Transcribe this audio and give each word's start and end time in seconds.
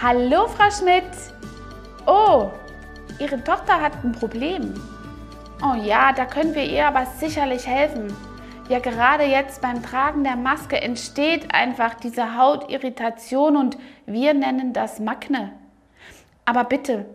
Hallo, 0.00 0.46
Frau 0.46 0.70
Schmidt. 0.70 1.10
Oh, 2.06 2.50
Ihre 3.18 3.42
Tochter 3.42 3.80
hat 3.80 4.04
ein 4.04 4.12
Problem. 4.12 4.72
Oh 5.60 5.74
ja, 5.74 6.12
da 6.12 6.24
können 6.24 6.54
wir 6.54 6.62
ihr 6.62 6.86
aber 6.86 7.04
sicherlich 7.18 7.66
helfen. 7.66 8.16
Ja, 8.68 8.78
gerade 8.78 9.24
jetzt 9.24 9.60
beim 9.60 9.82
Tragen 9.82 10.22
der 10.22 10.36
Maske 10.36 10.80
entsteht 10.80 11.52
einfach 11.52 11.94
diese 11.94 12.38
Hautirritation 12.38 13.56
und 13.56 13.76
wir 14.06 14.34
nennen 14.34 14.72
das 14.72 15.00
Makne. 15.00 15.50
Aber 16.44 16.62
bitte, 16.62 17.06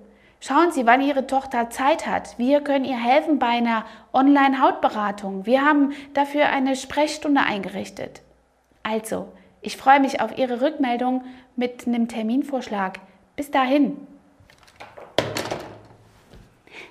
schauen 0.41 0.73
Sie, 0.73 0.85
wann 0.85 0.99
Ihre 0.99 1.25
Tochter 1.25 1.69
Zeit 1.69 2.05
hat. 2.05 2.37
Wir 2.37 2.59
können 2.59 2.83
ihr 2.83 3.01
helfen 3.01 3.39
bei 3.39 3.47
einer 3.47 3.85
Online-Hautberatung. 4.11 5.45
Wir 5.45 5.63
haben 5.63 5.93
dafür 6.13 6.47
eine 6.47 6.75
Sprechstunde 6.75 7.43
eingerichtet. 7.43 8.23
Also, 8.83 9.29
ich 9.63 9.77
freue 9.77 10.01
mich 10.01 10.21
auf 10.21 10.37
Ihre 10.37 10.61
Rückmeldung 10.61 11.23
mit 11.55 11.87
einem 11.87 12.07
Terminvorschlag. 12.07 12.99
Bis 13.35 13.49
dahin. 13.49 13.97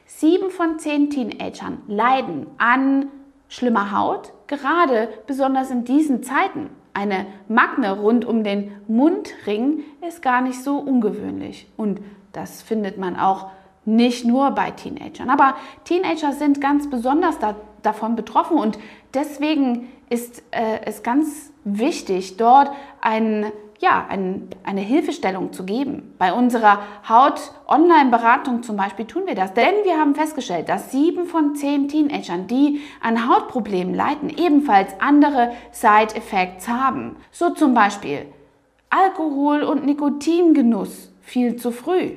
Sieben 0.06 0.50
von 0.50 0.78
zehn 0.78 1.10
Teenagern 1.10 1.82
leiden 1.86 2.46
an 2.56 3.08
schlimmer 3.48 3.92
Haut, 3.92 4.32
gerade 4.46 5.08
besonders 5.26 5.70
in 5.70 5.84
diesen 5.84 6.22
Zeiten. 6.22 6.70
Eine 6.94 7.26
Magne 7.48 7.98
rund 7.98 8.24
um 8.24 8.42
den 8.42 8.72
Mundring 8.88 9.84
ist 10.06 10.22
gar 10.22 10.40
nicht 10.40 10.62
so 10.62 10.78
ungewöhnlich. 10.78 11.68
Und 11.76 12.00
das 12.32 12.62
findet 12.62 12.96
man 12.96 13.16
auch 13.16 13.50
nicht 13.84 14.24
nur 14.24 14.52
bei 14.52 14.70
Teenagern. 14.70 15.28
Aber 15.28 15.56
Teenager 15.84 16.32
sind 16.32 16.60
ganz 16.60 16.88
besonders 16.88 17.38
da, 17.38 17.54
davon 17.82 18.16
betroffen 18.16 18.56
und 18.56 18.78
deswegen 19.14 19.88
ist 20.08 20.42
äh, 20.50 20.80
es 20.84 21.02
ganz 21.02 21.52
wichtig, 21.64 22.36
dort 22.36 22.70
ein, 23.00 23.46
ja, 23.78 24.06
ein, 24.08 24.48
eine 24.62 24.80
Hilfestellung 24.80 25.52
zu 25.52 25.64
geben. 25.64 26.14
Bei 26.18 26.32
unserer 26.32 26.80
Haut-Online-Beratung 27.08 28.62
zum 28.62 28.76
Beispiel 28.76 29.06
tun 29.06 29.22
wir 29.26 29.34
das, 29.34 29.54
denn 29.54 29.74
wir 29.84 29.98
haben 29.98 30.14
festgestellt, 30.14 30.68
dass 30.68 30.90
sieben 30.92 31.26
von 31.26 31.54
zehn 31.54 31.88
Teenagern, 31.88 32.46
die 32.46 32.80
an 33.00 33.28
Hautproblemen 33.28 33.94
leiden, 33.94 34.28
ebenfalls 34.28 34.92
andere 35.00 35.52
Side-Effects 35.70 36.68
haben. 36.68 37.16
So 37.30 37.50
zum 37.50 37.74
Beispiel 37.74 38.26
Alkohol- 38.90 39.62
und 39.62 39.86
Nikotingenuss 39.86 41.10
viel 41.22 41.56
zu 41.56 41.70
früh. 41.70 42.16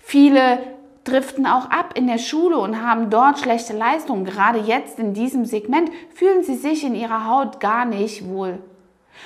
Viele 0.00 0.58
driften 1.04 1.46
auch 1.46 1.70
ab 1.70 1.94
in 1.96 2.06
der 2.06 2.18
Schule 2.18 2.58
und 2.58 2.80
haben 2.80 3.10
dort 3.10 3.38
schlechte 3.38 3.76
Leistungen. 3.76 4.24
Gerade 4.24 4.60
jetzt 4.60 4.98
in 4.98 5.14
diesem 5.14 5.44
Segment 5.44 5.90
fühlen 6.14 6.42
sie 6.42 6.56
sich 6.56 6.84
in 6.84 6.94
ihrer 6.94 7.28
Haut 7.28 7.60
gar 7.60 7.84
nicht 7.84 8.28
wohl. 8.28 8.58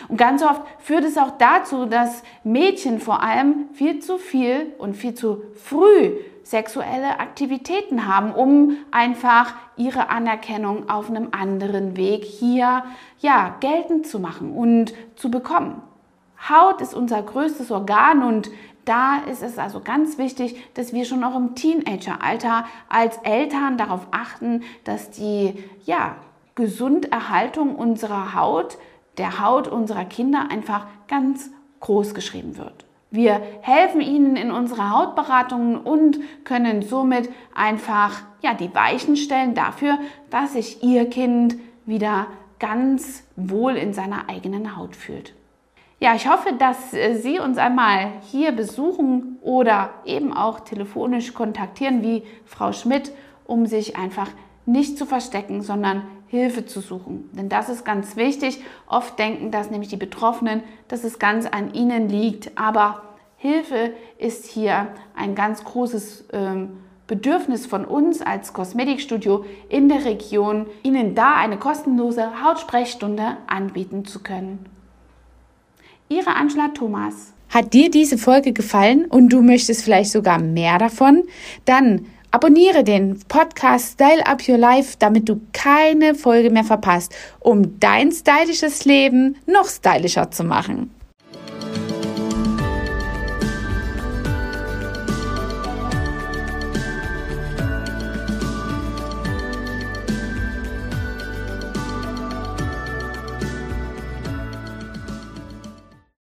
Und 0.09 0.17
ganz 0.19 0.43
oft 0.43 0.63
führt 0.79 1.05
es 1.05 1.17
auch 1.17 1.33
dazu, 1.39 1.87
dass 1.87 2.23
Mädchen 2.45 3.01
vor 3.01 3.23
allem 3.23 3.69
viel 3.73 4.01
zu 4.01 4.19
viel 4.19 4.75
und 4.79 4.95
viel 4.95 5.15
zu 5.15 5.43
früh 5.55 6.13
sexuelle 6.43 7.19
Aktivitäten 7.19 8.07
haben, 8.07 8.33
um 8.33 8.77
einfach 8.93 9.55
ihre 9.77 10.11
Anerkennung 10.11 10.89
auf 10.89 11.11
einem 11.11 11.29
anderen 11.33 11.97
Weg 11.97 12.25
hier 12.25 12.85
ja 13.19 13.57
geltend 13.59 14.07
zu 14.07 14.21
machen 14.21 14.53
und 14.53 14.95
zu 15.17 15.31
bekommen. 15.31 15.83
Haut 16.49 16.81
ist 16.81 16.95
unser 16.95 17.23
größtes 17.23 17.73
Organ 17.73 18.23
und 18.23 18.51
da 18.87 19.19
ist 19.31 19.43
es 19.43 19.59
also 19.59 19.81
ganz 19.81 20.17
wichtig, 20.17 20.57
dass 20.75 20.95
wir 20.95 21.05
schon 21.05 21.25
auch 21.25 21.37
im 21.37 21.55
Teenageralter 21.55 22.65
als 22.89 23.19
Eltern 23.19 23.77
darauf 23.77 24.07
achten, 24.13 24.63
dass 24.85 25.11
die 25.11 25.55
ja, 25.85 26.17
Gesunderhaltung 26.55 27.75
unserer 27.75 28.35
Haut, 28.35 28.79
der 29.19 29.41
Haut 29.41 29.69
unserer 29.69 30.05
Kinder 30.05 30.47
einfach 30.51 30.87
ganz 31.09 31.51
groß 31.81 32.15
geschrieben 32.15 32.57
wird. 32.57 32.85
Wir 33.11 33.41
helfen 33.61 34.01
ihnen 34.01 34.37
in 34.37 34.51
unserer 34.51 34.91
Hautberatungen 34.91 35.77
und 35.79 36.19
können 36.45 36.83
somit 36.83 37.29
einfach 37.55 38.23
ja, 38.41 38.55
die 38.55 38.75
Weichen 38.75 39.17
stellen 39.17 39.55
dafür, 39.55 39.99
dass 40.31 40.55
sich 40.55 40.83
ihr 40.83 41.09
Kind 41.09 41.57
wieder 41.87 42.27
ganz 42.59 43.25
wohl 43.37 43.77
in 43.77 43.93
seiner 43.93 44.29
eigenen 44.29 44.77
Haut 44.77 44.97
fühlt. 44.97 45.36
Ja, 45.99 46.15
ich 46.15 46.29
hoffe, 46.29 46.53
dass 46.59 46.93
äh, 46.93 47.15
Sie 47.15 47.39
uns 47.39 47.57
einmal 47.57 48.13
hier 48.31 48.53
besuchen 48.53 49.39
oder 49.41 49.91
eben 50.05 50.35
auch 50.35 50.61
telefonisch 50.61 51.33
kontaktieren 51.33 52.03
wie 52.03 52.23
Frau 52.45 52.73
Schmidt, 52.73 53.13
um 53.47 53.65
sich 53.65 53.97
einfach 53.97 54.29
nicht 54.67 54.99
zu 54.99 55.07
verstecken, 55.07 55.63
sondern 55.63 56.03
Hilfe 56.27 56.67
zu 56.67 56.81
suchen. 56.81 57.31
Denn 57.33 57.49
das 57.49 57.71
ist 57.71 57.85
ganz 57.85 58.17
wichtig. 58.17 58.63
Oft 58.87 59.19
denken 59.19 59.51
das 59.51 59.71
nämlich 59.71 59.89
die 59.89 59.97
Betroffenen, 59.97 60.63
dass 60.89 61.03
es 61.03 61.19
ganz 61.19 61.47
an 61.47 61.73
ihnen 61.73 62.11
liegt. 62.11 62.59
Aber 62.59 63.03
Hilfe 63.37 63.95
ist 64.19 64.45
hier 64.45 64.89
ein 65.15 65.35
ganz 65.35 65.65
großes 65.65 66.27
ähm, 66.33 66.79
Bedürfnis 67.07 67.65
von 67.65 67.87
uns 67.87 68.21
als 68.21 68.53
Kosmetikstudio 68.53 69.47
in 69.69 69.89
der 69.89 70.05
Region, 70.05 70.67
Ihnen 70.83 71.15
da 71.15 71.37
eine 71.37 71.57
kostenlose 71.57 72.43
Hautsprechstunde 72.43 73.37
anbieten 73.47 74.05
zu 74.05 74.23
können. 74.23 74.76
Ihre 76.09 76.35
Angela 76.35 76.69
Thomas. 76.69 77.33
Hat 77.49 77.73
dir 77.73 77.91
diese 77.91 78.19
Folge 78.19 78.53
gefallen 78.53 79.07
und 79.07 79.29
du 79.29 79.43
möchtest 79.43 79.85
vielleicht 79.85 80.11
sogar 80.11 80.39
mehr 80.39 80.79
davon? 80.79 81.25
Dann 81.65 82.07
abonniere 82.31 82.85
den 82.85 83.19
Podcast 83.29 83.95
Style 83.95 84.27
Up 84.27 84.47
Your 84.49 84.59
Life, 84.59 84.97
damit 84.99 85.29
du 85.29 85.41
keine 85.53 86.15
Folge 86.15 86.51
mehr 86.51 86.65
verpasst, 86.65 87.15
um 87.41 87.79
dein 87.81 88.13
stylisches 88.13 88.85
Leben 88.85 89.37
noch 89.47 89.69
stylischer 89.69 90.31
zu 90.31 90.45
machen. 90.45 90.91